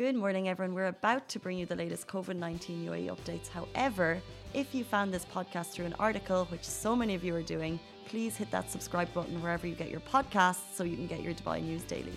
[0.00, 0.74] Good morning, everyone.
[0.74, 3.48] We're about to bring you the latest COVID 19 UAE updates.
[3.48, 4.18] However,
[4.54, 7.78] if you found this podcast through an article, which so many of you are doing,
[8.06, 11.34] please hit that subscribe button wherever you get your podcasts so you can get your
[11.34, 12.14] Dubai news daily.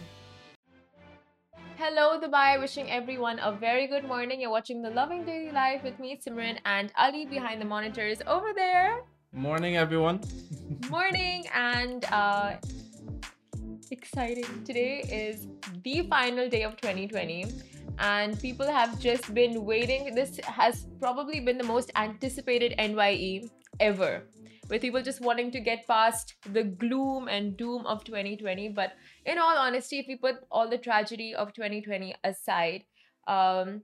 [1.75, 2.57] Hello, Dubai.
[2.57, 4.40] Wishing everyone a very good morning.
[4.40, 8.54] You're watching the Lovin Daily Life with me, Simran, and Ali behind the monitors over
[8.56, 9.02] there.
[9.34, 10.22] Morning, everyone.
[10.90, 12.56] morning, and uh,
[13.92, 14.63] exciting.
[14.63, 15.47] Today is
[15.84, 17.45] the final day of 2020,
[17.99, 20.16] and people have just been waiting.
[20.16, 23.49] This has probably been the most anticipated NYE
[23.80, 24.23] ever
[24.70, 28.70] with people just wanting to get past the gloom and doom of 2020.
[28.70, 28.94] But
[29.26, 32.84] in all honesty, if we put all the tragedy of 2020 aside,
[33.27, 33.82] um,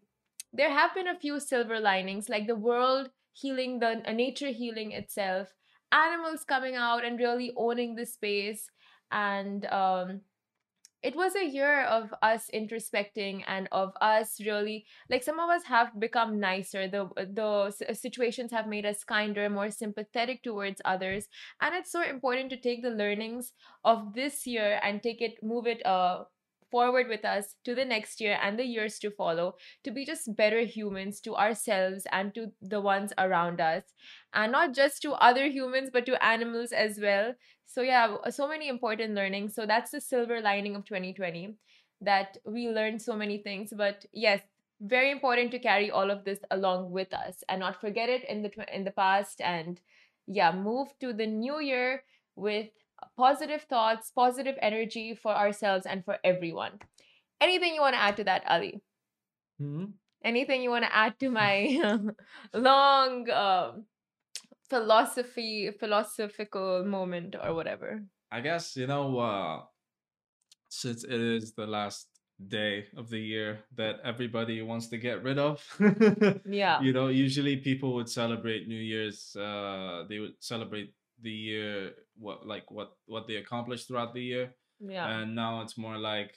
[0.54, 4.92] there have been a few silver linings, like the world healing, the uh, nature healing
[4.92, 5.50] itself,
[5.92, 8.70] animals coming out and really owning the space,
[9.12, 10.22] and um,
[11.02, 15.64] it was a year of us introspecting and of us really like some of us
[15.64, 21.28] have become nicer the the situations have made us kinder more sympathetic towards others
[21.62, 25.68] and it's so important to take the learnings of this year and take it move
[25.68, 26.24] it uh
[26.72, 30.36] forward with us to the next year and the years to follow to be just
[30.36, 33.84] better humans to ourselves and to the ones around us.
[34.34, 37.34] And not just to other humans but to animals as well.
[37.66, 39.56] So yeah so many important learnings.
[39.56, 41.56] So that's the silver lining of 2020
[42.02, 43.74] that we learned so many things.
[43.76, 44.42] But yes
[44.82, 48.42] very important to carry all of this along with us and not forget it in
[48.42, 49.42] the in the past.
[49.42, 49.80] And
[50.28, 52.04] yeah move to the new year
[52.36, 52.70] with
[53.18, 56.80] positive thoughts positive energy for ourselves and for everyone.
[57.42, 58.82] Anything you want to add to that ali?
[59.60, 59.86] Hmm?
[60.24, 61.80] Anything you want to add to my
[62.54, 63.86] long um,
[64.70, 68.04] philosophy philosophical moment or whatever?
[68.32, 69.62] I guess, you know, uh,
[70.70, 72.08] since it is the last
[72.48, 75.66] day of the year that everybody wants to get rid of,
[76.46, 76.80] yeah.
[76.82, 82.46] you know, usually people would celebrate New Year's, uh, they would celebrate the year, what,
[82.46, 84.46] like what, what they accomplished throughout the year.
[84.80, 86.32] yeah And now it's more like,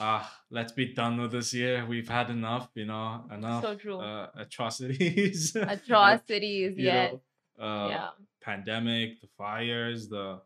[0.00, 1.86] ah, let's be done with this year.
[1.86, 5.54] We've had enough, you know, enough so true uh, atrocities.
[5.76, 8.10] atrocities yes know, uh, yeah
[8.40, 10.40] pandemic, the fires, the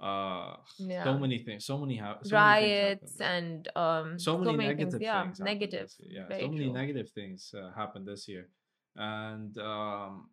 [0.00, 1.04] uh, Yeah.
[1.04, 3.68] so many things, so many ha- so riots happened.
[3.76, 5.40] and um so many negative things yeah things.
[5.40, 5.88] negative.
[6.16, 6.72] Yeah, so many true.
[6.80, 8.48] negative things uh, happened this year,
[8.96, 10.30] and um,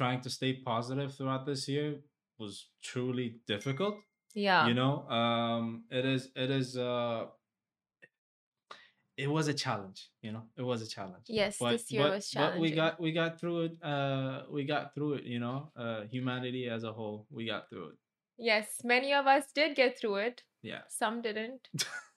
[0.00, 1.88] trying to stay positive throughout this year
[2.38, 2.54] was
[2.90, 3.96] truly difficult.
[4.34, 4.68] yeah.
[4.68, 7.24] You know, um, it is, it is, uh,
[9.16, 10.00] it was a challenge.
[10.22, 11.26] You know, it was a challenge.
[11.26, 14.62] Yes but this year but, was but we got we got through it uh we
[14.74, 17.98] got through it you know uh humanity as a whole we got through it.
[18.50, 20.44] Yes many of us did get through it.
[20.62, 20.82] Yeah.
[20.88, 21.62] Some didn't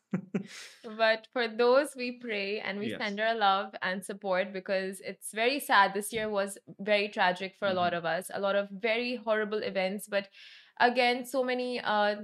[0.98, 2.98] but for those we pray and we Yes.
[2.98, 5.94] send our love and support because it's very sad.
[5.94, 8.00] This year was very tragic for a lot Mm-hmm.
[8.00, 10.28] of us a lot of very horrible events but
[10.80, 12.16] again so many uh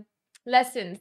[0.45, 0.99] lessons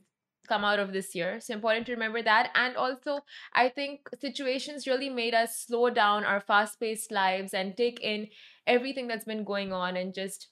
[0.49, 1.41] come out of this year.
[1.41, 2.51] So important to remember that.
[2.55, 3.21] And also
[3.53, 8.29] i think situations really made us slow down our fast-paced lives and take in
[8.67, 10.49] everything that's been going on and just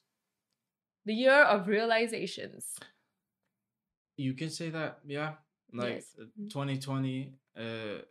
[1.05, 2.75] the year of realizations.
[4.17, 5.33] You can say that yeah
[5.73, 6.15] like Yes.
[6.19, 6.49] uh, Mhm.
[6.51, 8.01] 2020 uh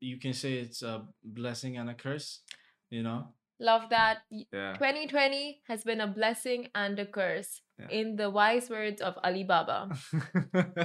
[0.00, 2.40] you can say it's a blessing and a curse
[2.90, 7.88] you know love that yeah 2020 has been a blessing and a curse, Yeah.
[7.88, 9.88] in the wise words of Alibaba.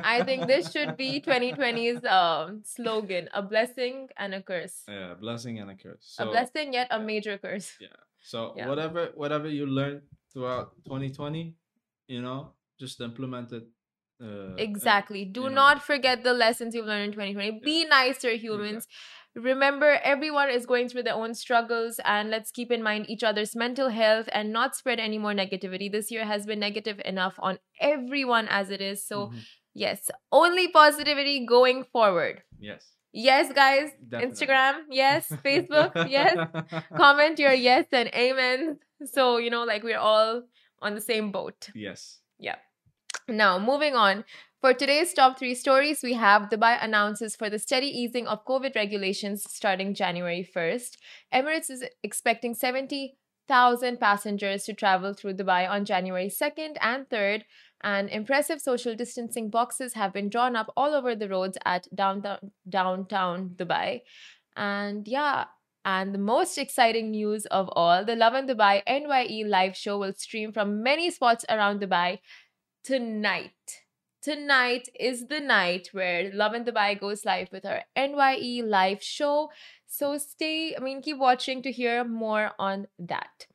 [0.03, 4.83] I think this should be 2020's um, slogan a blessing and a curse.
[4.87, 7.75] yeah blessing and a curse so a blessing, yet a major curse.
[7.79, 8.67] yeah so Yeah.
[8.71, 10.01] whatever whatever you learned
[10.31, 11.55] throughout 2020
[12.07, 13.67] you know just implement it
[14.23, 15.25] uh, Exactly.
[15.25, 15.55] Do you know.
[15.55, 17.61] not forget the lessons you've learned in 2020.
[17.63, 18.87] Be nicer, humans.
[19.33, 23.55] Remember, everyone is going through their own struggles, and let's keep in mind each other's
[23.55, 25.89] mental health and not spread any more negativity.
[25.91, 29.05] This year has been negative enough on everyone as it is.
[29.07, 29.45] So, Mhm.
[29.73, 32.43] yes, only positivity going forward.
[32.59, 33.89] yes Yes, guys.
[34.07, 34.27] Definitely.
[34.47, 35.27] Instagram, yes.
[35.43, 36.35] Facebook, yes.
[36.95, 38.79] Comment your yes and amen.
[39.05, 40.43] So, you know, like we're all
[40.81, 41.69] on the same boat.
[41.75, 42.19] yes
[43.31, 44.25] Now, moving on.
[44.59, 48.75] For today's top three stories, we have Dubai announces for the steady easing of COVID
[48.75, 50.97] regulations starting January 1st.
[51.33, 57.43] Emirates is expecting 70,000 passengers to travel through Dubai on January 2nd and 3rd.
[57.81, 62.51] And impressive social distancing boxes have been drawn up all over the roads at downtown,
[62.69, 64.01] downtown Dubai.
[64.57, 65.45] And yeah,
[65.83, 70.51] and the most exciting news of all the Lovin Dubai NYE live show will stream
[70.51, 72.19] from many spots around Dubai
[72.83, 73.83] tonight.
[74.21, 79.49] tonight is the night where Lovin Dubai goes live with our NYE live show.
[79.87, 83.47] So stay, I mean, keep watching to hear more on that.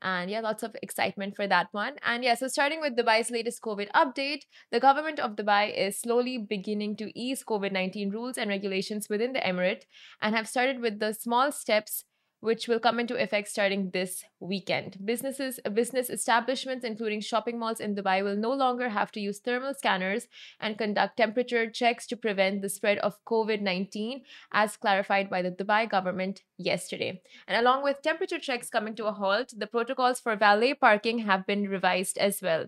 [0.00, 1.94] And yeah, lots of excitement for that one.
[2.02, 6.38] And yeah, so starting with Dubai's latest COVID update, the government of Dubai is slowly
[6.38, 9.84] beginning to ease COVID 19 rules and regulations within the emirate
[10.20, 12.04] and have started with the small steps
[12.44, 14.98] which will come into effect starting this weekend.
[15.02, 19.72] Businesses, business establishments, including shopping malls in Dubai, will no longer have to use thermal
[19.72, 20.28] scanners
[20.60, 25.50] and conduct temperature checks to prevent the spread of COVID 19, as clarified by the
[25.50, 27.22] Dubai government yesterday.
[27.48, 31.46] And along with temperature checks coming to a halt, the protocols for valet parking have
[31.46, 32.66] been revised as well.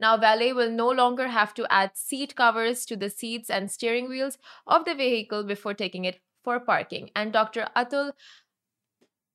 [0.00, 4.08] Now, valet will no longer have to add seat covers to the seats and steering
[4.08, 7.10] wheels of the vehicle before taking it for parking.
[7.14, 7.68] And Dr.
[7.76, 8.12] Atul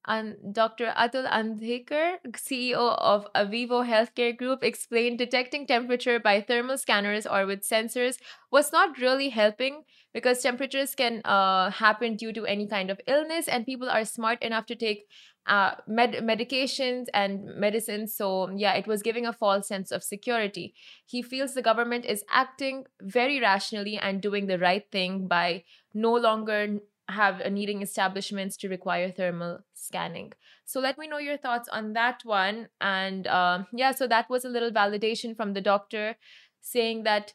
[0.07, 0.93] and Dr.
[0.97, 7.67] Atul Aundhekar, CEO of Avivo Healthcare Group, explained detecting temperature by thermal scanners or with
[7.67, 8.17] sensors
[8.49, 9.83] was not really helping
[10.13, 14.41] because temperatures can uh, happen due to any kind of illness, and people are smart
[14.41, 15.07] enough to take
[15.45, 18.15] uh, med- medications and medicines.
[18.15, 20.73] So, yeah, it was giving a false sense of security.
[21.05, 25.63] He feels the government is acting very rationally and doing the right thing by
[25.93, 30.33] no longer have needing establishments to require thermal scanning.
[30.65, 32.67] So let me know your thoughts on that one.
[32.81, 36.15] And uh, yeah, so that was a little validation from the doctor
[36.59, 37.33] saying that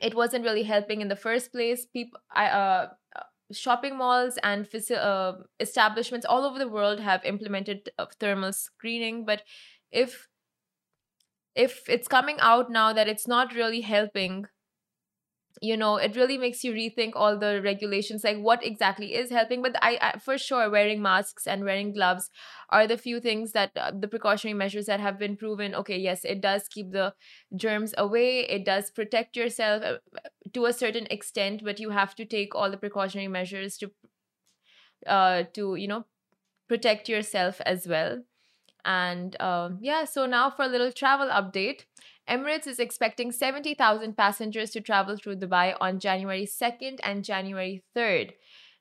[0.00, 1.86] it wasn't really helping in the first place.
[1.86, 2.88] People, I, uh,
[3.52, 9.42] shopping malls and uh, establishments all over the world have implemented uh, thermal screening, but
[9.90, 10.28] if
[11.54, 14.46] if it's coming out now that it's not really helping
[15.62, 19.62] you know it really makes you rethink all the regulations like what exactly is helping
[19.62, 22.30] but I, I for sure wearing masks and wearing gloves
[22.70, 25.74] are the few things that uh, the precautionary measures that have been proven.
[25.74, 27.14] Okay yes it does keep the
[27.54, 29.98] germs away it does protect yourself uh,
[30.52, 33.90] to a certain extent but you have to take all the precautionary measures to
[35.06, 36.04] uh to you know
[36.68, 38.22] protect yourself as well.
[38.84, 41.84] And um, yeah so now for a little travel update
[42.28, 48.32] Emirates is expecting 70,000 passengers to travel through Dubai on January 2nd and January 3rd.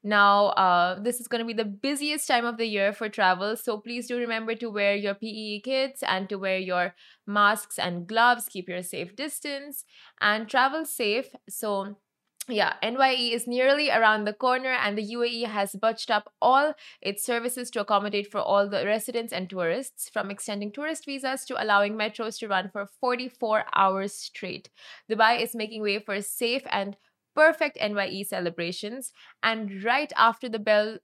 [0.03, 3.55] Now, uh, this is going to be the busiest time of the year for travel,
[3.55, 6.93] so please do remember to wear your PPE kits and to wear your
[7.25, 9.83] masks and gloves, keep your safe distance,
[10.21, 11.29] and travel safe.
[11.49, 11.97] So,
[12.47, 17.25] yeah, NYE is nearly around the corner, and the UAE has butched up all its
[17.25, 21.95] services to accommodate for all the residents and tourists, from extending tourist visas to allowing
[21.95, 24.69] metros to run for 44 hours straight.
[25.09, 26.97] Dubai is making way for safe and
[27.35, 30.99] perfect NYE celebrations, and right after the bell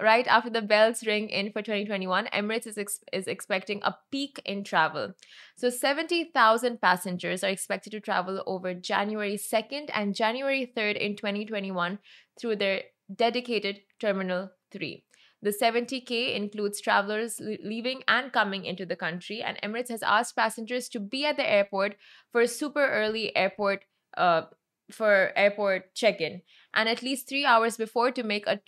[0.00, 4.40] right after the bells ring in for 2021, Emirates is, ex- is expecting a peak
[4.44, 5.14] in travel.
[5.56, 11.98] So 70,000 passengers are expected to travel over January 2nd and January 3rd in 2021
[12.40, 12.82] through their
[13.14, 15.04] dedicated Terminal 3.
[15.42, 20.88] The 70K includes travelers leaving and coming into the country, and Emirates has asked passengers
[20.88, 21.96] to be at the airport
[22.32, 23.84] for super early airport
[24.16, 24.42] uh,
[24.90, 26.42] for airport check-in
[26.74, 28.60] and at least 3 hours before to make a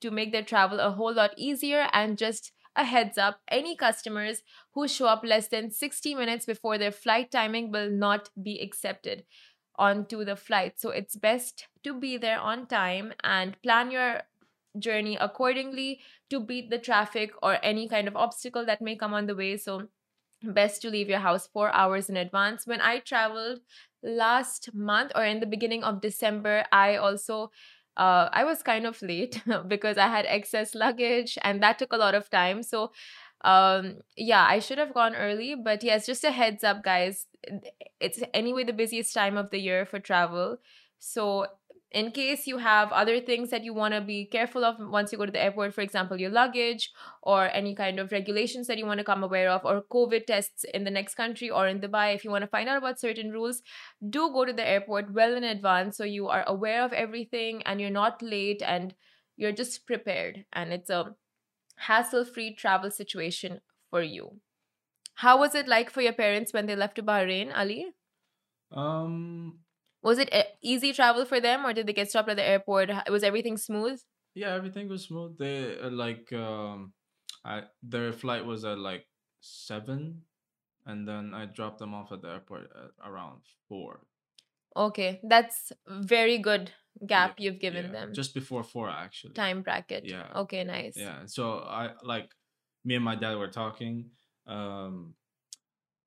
[0.00, 4.42] to make their travel a whole lot easier and just a heads up any customers
[4.74, 9.24] who show up less than 60 minutes before their flight timing will not be accepted
[9.76, 10.80] onto the flight.
[10.80, 14.22] So it's best to be there on time and plan your
[14.78, 16.00] journey accordingly
[16.30, 19.56] to beat the traffic or any kind of obstacle that may come on the way.
[19.56, 19.88] So
[20.42, 22.66] best to leave your house 4 hours in advance.
[22.66, 23.60] When i traveled
[24.04, 27.50] last month or in the beginning of December, I also
[27.96, 31.96] uh, I was kind of late because I had excess luggage and that took a
[31.96, 32.62] lot of time.
[32.62, 32.92] So
[33.44, 37.26] um yeah i should have gone early but yes just a heads up guys
[38.00, 40.56] it's anyway the busiest time of the year for travel
[40.98, 41.46] so
[41.94, 45.18] in case you have other things that you want to be careful of once you
[45.18, 46.90] go to the airport, for example, your luggage
[47.22, 50.64] or any kind of regulations that you want to come aware of, or COVID tests
[50.74, 53.30] in the next country or in Dubai, if you want to find out about certain
[53.30, 53.62] rules,
[54.10, 57.80] do go to the airport well in advance so you are aware of everything and
[57.80, 58.94] you're not late and
[59.36, 60.44] you're just prepared.
[60.52, 61.14] And it's a
[61.76, 63.60] hassle free travel situation
[63.90, 64.40] for you.
[65.14, 67.86] How was it like for your parents when they left to Bahrain, Ali?
[68.72, 69.60] Um,
[70.04, 70.32] was it
[70.62, 72.90] easy travel for them, or did they get stopped at the airport?
[73.10, 74.00] Was everything smooth?
[74.34, 75.38] Yeah, everything was smooth.
[75.38, 76.92] They uh, like um,
[77.44, 79.06] I their flight was at like
[79.40, 80.22] seven,
[80.86, 84.06] and then I dropped them off at the airport at around four.
[84.76, 86.72] Okay, that's very good
[87.06, 88.14] gap Yeah, you've given yeah, them.
[88.14, 89.34] just before four actually.
[89.34, 90.04] time bracket.
[90.04, 90.26] Yeah.
[90.36, 90.96] Okay, nice.
[90.96, 92.30] Yeah, so I like
[92.84, 94.10] me and my dad were talking.
[94.46, 95.14] Um,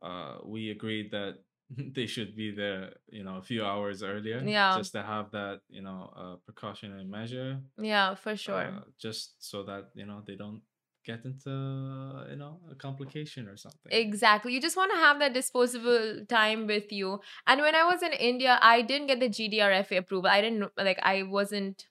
[0.02, 1.40] uh, we agreed that
[1.96, 4.42] they should be there, you know, a few hours earlier.
[4.46, 4.78] Yeah.
[4.78, 7.60] Just to have that, you know, uh, precautionary measure.
[7.78, 8.68] Yeah, for sure.
[8.68, 10.62] Uh, just so that you know they don't
[11.06, 13.92] get into you know a complication or something.
[13.92, 14.54] Exactly.
[14.54, 17.20] You just want to have that disposable time with you.
[17.46, 20.30] And when I was in India, I didn't get the GDRFA approval.
[20.30, 21.86] I didn't like I wasn't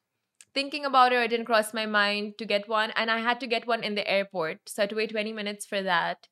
[0.55, 1.23] thinking about it.
[1.23, 3.95] It didn't cross my mind to get one, and I had to get one in
[3.95, 4.69] the airport.
[4.69, 6.29] So I had to wait 20 minutes for that.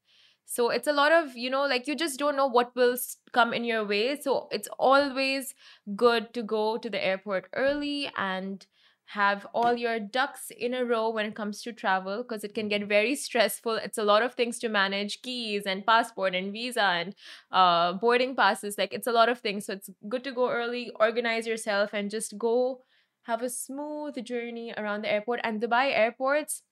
[0.47, 2.97] So it's a lot of, you know, like you just don't know what will
[3.33, 4.21] come in your way.
[4.21, 5.55] So it's always
[5.97, 8.67] good to go to the airport early and
[9.07, 12.69] have all your ducks in a row when it comes to travel because it can
[12.69, 13.75] get very stressful.
[13.75, 17.15] It's a lot of things to manage keys and passport and visa and
[17.53, 18.79] uh, boarding passes.
[18.79, 19.67] Like it's a lot of things.
[19.67, 22.81] So it's good to go early, organize yourself, and just go
[23.25, 25.41] have a smooth journey around the airport.
[25.45, 26.63] And Dubai airports,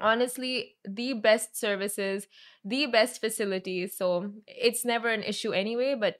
[0.00, 2.26] honestly, the best services,
[2.64, 3.96] the best facilities.
[3.96, 6.16] So it's never an issue anyway, but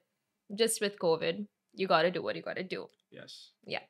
[0.55, 2.89] just with COVID, you got to do what you got to do.
[3.11, 3.51] yes.
[3.65, 3.81] yeah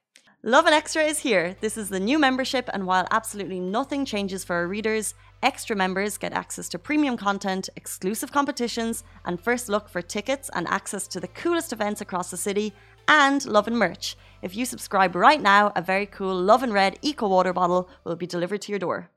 [0.45, 1.57] Lovin Extra is here.
[1.61, 6.19] This is the new membership, and while absolutely nothing changes for our readers, extra members
[6.19, 11.21] get access to premium content, exclusive competitions, and first look for tickets and access to
[11.21, 12.73] the coolest events across the city,
[13.07, 14.17] and Lovin merch.
[14.43, 18.27] If you subscribe right now, a very cool Lovin Red Eco Water bottle will be
[18.27, 19.12] delivered to your door.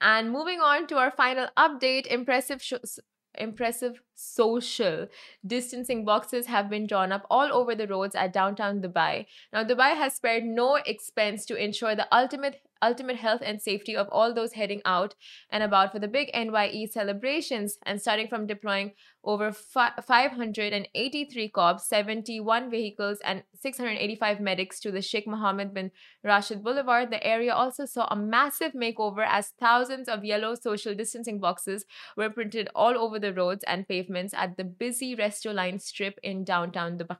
[0.00, 2.74] And moving on to our final update, impressive sh-
[3.36, 5.08] impressive social
[5.46, 9.26] distancing boxes have been drawn up all over the roads at downtown Dubai.
[9.52, 14.08] Now Dubai has spared no expense to ensure the ultimate ultimate health and safety of
[14.10, 15.14] all those heading out
[15.50, 18.92] and about for the big NYE celebrations and starting from deploying
[19.24, 25.90] over fi- 583 cops, 71 vehicles and 685 medics to the Sheikh Mohammed bin
[26.22, 31.40] Rashid Boulevard, the area also saw a massive makeover as thousands of yellow social distancing
[31.40, 31.86] boxes
[32.18, 34.03] were printed all over the roads and pavements
[34.34, 37.18] at the busy Resto Line strip in downtown Dubai.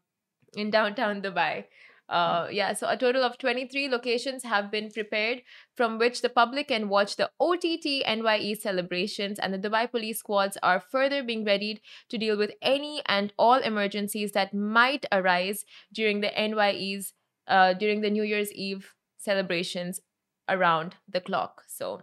[0.56, 1.64] In downtown Dubai.
[2.08, 5.42] Uh, yeah, so a total of 23 locations have been prepared
[5.74, 10.58] from which the public can watch the OTT NYE celebrations, and the Dubai police squads
[10.62, 16.20] are further being readied to deal with any and all emergencies that might arise during
[16.20, 17.14] the NYE's
[17.48, 20.00] uh, during the New Year's Eve celebrations
[20.48, 21.62] around the clock.
[21.68, 22.02] So,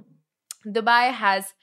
[0.66, 1.54] Dubai has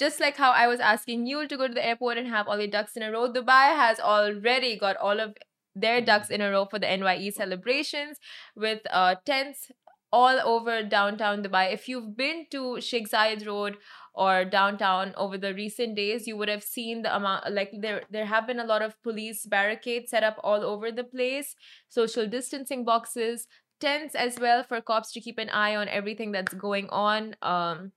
[0.00, 2.58] just like how I was asking you to go to the airport and have all
[2.58, 5.36] your ducks in a row, Dubai has already got all of
[5.76, 8.18] their ducks in a row for the NYE celebrations
[8.56, 9.70] with uh, tents
[10.12, 11.72] all over downtown Dubai.
[11.72, 13.76] If you've been to Sheikh Zayed Road
[14.14, 18.26] or downtown over the recent days, you would have seen the amount like there there
[18.26, 21.54] have been a lot of police barricades set up all over the place,
[21.88, 23.46] social distancing boxes,
[23.80, 27.36] tents as well for cops to keep an eye on everything that's going on.
[27.42, 27.92] Um,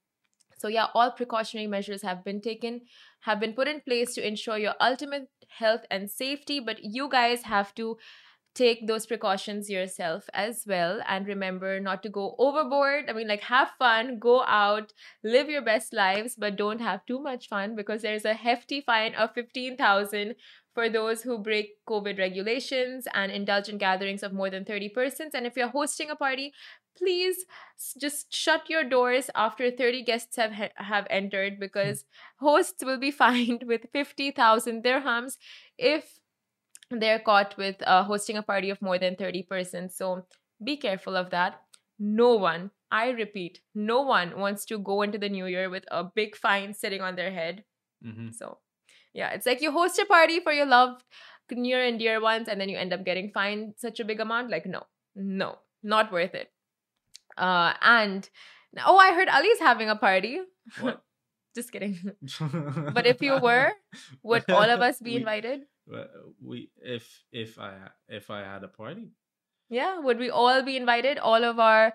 [0.64, 2.80] so yeah, all precautionary measures have been taken,
[3.20, 7.44] have been put in place to ensure your ultimate health and safety, but you guys
[7.44, 7.98] have to
[8.56, 13.10] take those precautions yourself as well and remember not to go overboard.
[13.10, 17.20] I mean like have fun, go out, live your best lives, but don't have too
[17.20, 20.36] much fun because there's a hefty fine of 15,000
[20.74, 25.34] for those who break COVID regulations and indulge in gatherings of more than 30 persons.
[25.36, 26.54] And if you're hosting a party,
[26.98, 27.46] please
[28.00, 32.06] just shut your doors after 30 guests have have entered because
[32.38, 35.38] hosts will be fined with 50,000 dirhams
[35.78, 36.20] if
[36.90, 39.96] they're caught with uh, hosting a party of more than 30 persons.
[39.96, 40.26] So
[40.64, 41.62] be careful of that.
[42.00, 46.04] No one, I repeat, no one wants to go into the new year with a
[46.04, 47.64] big fine sitting on their head.
[48.04, 48.60] hmm So,
[49.14, 51.04] yeah, it's like you host a party for your loved
[51.52, 54.50] near and dear ones, and then you end up getting fined such a big amount.
[54.50, 54.84] Like, no,
[55.16, 56.50] no, not worth it.
[57.38, 58.30] Uh, and
[58.86, 60.40] oh, I heard Ali's having a party.
[60.80, 61.04] What?
[61.56, 62.00] Just kidding.
[62.94, 63.72] But if you were,
[64.24, 65.62] Would all of us be We- invited?
[66.42, 67.74] We if if I
[68.08, 69.12] if I had a party,
[69.70, 71.20] Yeah, would we all be invited?
[71.20, 71.94] All of our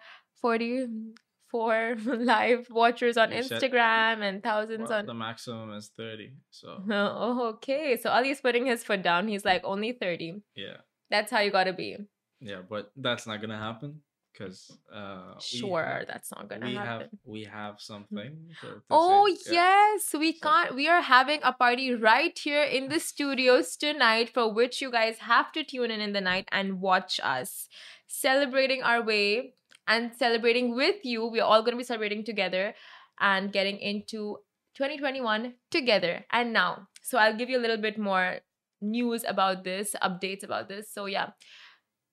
[1.50, 5.06] 44 live watchers on You said- Instagram and thousands well, on.
[5.06, 6.32] the maximum is thirty.
[6.50, 7.96] So Oh, okay.
[8.00, 9.28] So Ali's putting his foot down.
[9.28, 10.42] He's like, only 30.
[10.54, 10.78] yeah,
[11.10, 11.96] That's how you gotta be.
[12.40, 14.00] yeah, but that's not gonna happen
[14.32, 17.00] because uh, Sure, have- that's not gonna we happen.
[17.00, 18.36] have we have something.
[18.60, 19.26] to- to Oh.
[19.26, 19.52] Yeah.
[19.52, 20.74] yes, we So- can't.
[20.76, 25.18] We are having a party right here in the studios tonight, for which you guys
[25.18, 27.68] have to tune in in the night and watch us
[28.06, 29.54] celebrating our way
[29.88, 31.26] and celebrating with you.
[31.26, 32.74] We're all going to be celebrating together
[33.18, 34.38] and getting into
[34.76, 36.24] 2021 together.
[36.30, 38.36] And now, so I'll give you a little bit more
[38.80, 40.92] news about this, updates about this.
[40.92, 41.30] So yeah.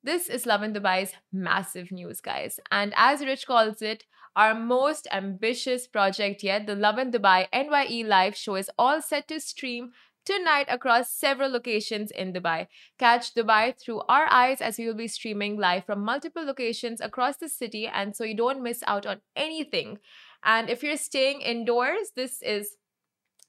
[0.03, 2.60] This is Lovin Dubai's massive news, guys.
[2.70, 4.03] And as Rich calls it,
[4.36, 9.39] our most ambitious project yet, the Lovin Dubai NYE live show is all set to
[9.39, 9.94] stream
[10.25, 12.67] tonight across several locations in Dubai.
[12.98, 17.38] Catch Dubai through our eyes as we will be streaming live from multiple locations across
[17.38, 20.00] the city, and so you don't miss out on anything.
[20.44, 22.75] And if you're staying indoors, this is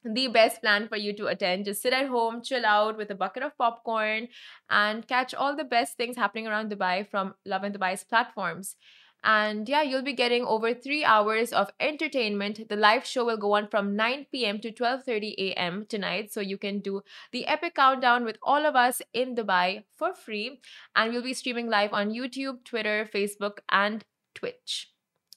[0.04, 1.64] the best plan for you to attend.
[1.64, 4.28] Just sit at home, chill out with a bucket of popcorn,
[4.70, 8.76] and catch all the best things happening around Dubai from Lovin Dubai's platforms.
[9.24, 12.68] And yeah, you'll be getting over three hours of entertainment.
[12.68, 14.60] The live show will go on from 9 p.m.
[14.60, 15.84] to 12:30 a.m.
[15.86, 20.14] tonight, so you can do the epic countdown with all of us in Dubai for
[20.14, 20.60] free.
[20.94, 24.04] And we'll be streaming live on YouTube, Twitter, Facebook, and
[24.34, 24.95] Twitch.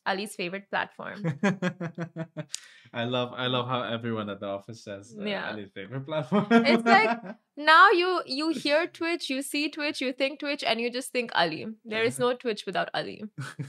[0.09, 1.23] Ali's favorite platform.
[2.93, 5.51] I love I love how everyone at the office says uh, Yeah.
[5.51, 6.47] Ali's favorite platform.
[6.51, 7.19] It's like-
[7.57, 11.31] now you you hear Twitch, you see Twitch, you think Twitch, and you just think
[11.35, 11.67] Ali.
[11.85, 13.23] There is no Twitch without Ali,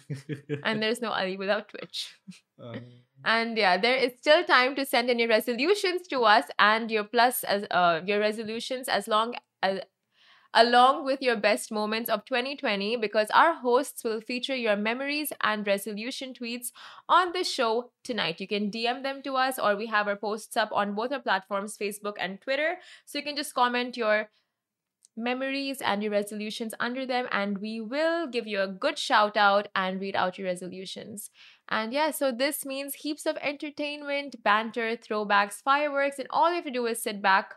[0.64, 2.16] and there's no Ali without Twitch.
[2.62, 2.80] Uh,
[3.22, 7.04] And yeah, there is still time to send in your resolutions to us and your
[7.04, 9.80] plus as uh your resolutions as long as
[10.52, 15.66] along with your best moments of 2020 because our hosts will feature your memories and
[15.66, 16.72] resolution tweets
[17.08, 18.40] on the show tonight.
[18.40, 21.20] You can DM them to us or we have our posts up on both our
[21.20, 22.78] platforms, Facebook and Twitter.
[23.04, 24.30] So you can just comment your
[25.16, 29.68] memories and your resolutions under them and we will give you a good shout out
[29.74, 31.30] and read out your resolutions.
[31.68, 36.64] And yeah, so this means heaps of entertainment, banter, throwbacks, fireworks, and all you have
[36.64, 37.54] to do is sit back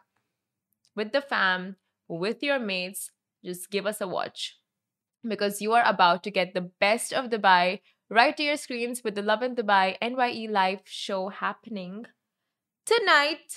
[0.95, 3.11] with the fam, with your mates,
[3.43, 4.57] just give us a watch.
[5.25, 7.79] Because you are about to get the best of Dubai
[8.09, 12.05] right to your screens with the Lovin Dubai NYE live show happening
[12.85, 13.55] tonight.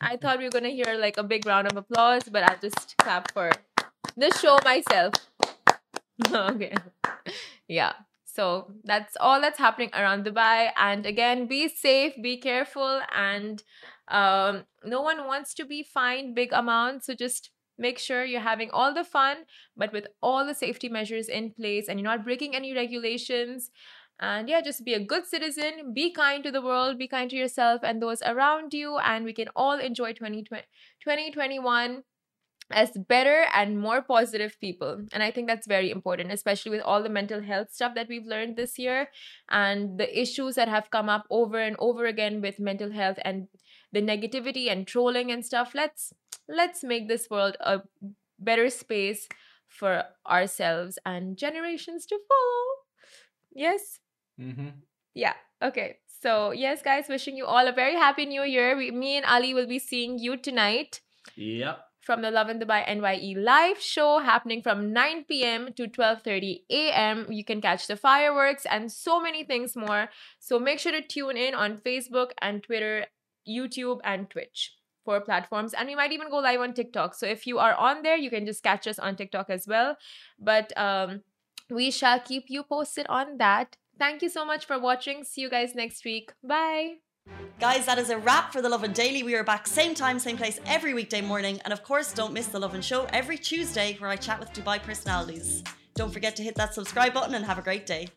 [0.00, 0.16] I mm-hmm.
[0.20, 3.32] thought we were gonna hear like a big round of applause, but I'll just clap
[3.32, 3.50] for
[4.16, 5.14] the show myself.
[6.32, 6.74] okay.
[7.66, 7.92] Yeah.
[8.24, 10.70] So that's all that's happening around Dubai.
[10.78, 13.62] And again, be safe, be careful, and
[14.10, 17.06] um, no one wants to be fined big amounts.
[17.06, 19.38] So just make sure you're having all the fun,
[19.76, 23.70] but with all the safety measures in place and you're not breaking any regulations.
[24.20, 27.36] And yeah, just be a good citizen, be kind to the world, be kind to
[27.36, 30.64] yourself and those around you, and we can all enjoy 2020,
[31.04, 32.02] 2021
[32.70, 35.00] as better and more positive people.
[35.12, 38.26] And I think that's very important, especially with all the mental health stuff that we've
[38.26, 39.08] learned this year
[39.50, 43.48] and the issues that have come up over and over again with mental health and
[43.92, 45.72] the negativity and trolling and stuff.
[45.74, 46.12] Let's
[46.48, 47.82] let's make this world a
[48.38, 49.28] better space
[49.66, 52.64] for ourselves and generations to follow.
[53.54, 54.00] Yes?
[54.40, 54.68] mm-hmm.
[55.14, 55.34] Yeah.
[55.62, 55.98] Okay.
[56.22, 58.76] So, yes, guys, wishing you all a very happy new year.
[58.76, 61.00] We, me and Ali will be seeing you tonight
[61.36, 61.78] Yep.
[62.00, 65.72] from the Lovin Dubai NYE live show happening from 9 p.m.
[65.76, 67.26] to 12:30 a.m.
[67.30, 70.08] You can catch the fireworks and so many things more.
[70.40, 73.06] So make sure to tune in on Facebook and Twitter,
[73.48, 77.14] YouTube and Twitch for platforms and we might even go live on TikTok.
[77.14, 79.96] So if you are on there, you can just catch us on TikTok as well.
[80.38, 81.22] But um
[81.70, 83.76] we shall keep you posted on that.
[83.98, 85.24] Thank you so much for watching.
[85.24, 86.32] See you guys next week.
[86.42, 86.96] Bye.
[87.60, 89.22] Guys, that is a wrap for the Lovin Daily.
[89.22, 91.60] We are back same time, same place every weekday morning.
[91.64, 94.80] And of course, don't miss the Lovin Show every Tuesday where I chat with Dubai
[94.82, 95.64] personalities.
[95.94, 98.08] Don't forget to hit that subscribe button and have a great day.